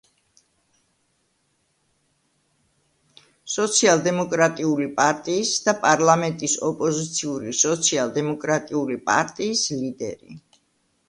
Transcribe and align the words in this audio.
სოციალ-დემოკრატიული 3.57 4.89
პარტიის 5.01 5.53
და 5.67 5.77
პარლამენტის 5.85 6.57
ოპოზიციური 6.71 7.55
სოციალ-დემოკრატიული 7.61 8.99
პარტიის 9.13 9.65
ლიდერი. 9.85 10.41